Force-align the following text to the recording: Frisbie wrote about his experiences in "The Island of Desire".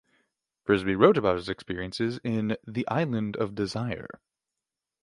Frisbie 0.65 0.95
wrote 0.95 1.15
about 1.15 1.35
his 1.35 1.47
experiences 1.47 2.19
in 2.23 2.57
"The 2.65 2.87
Island 2.87 3.35
of 3.37 3.53
Desire". 3.53 4.09